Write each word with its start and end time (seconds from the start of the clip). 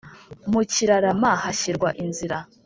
mu 0.51 0.61
kirarama, 0.71 1.31
hashyirwa 1.43 1.89
inzira 2.03 2.37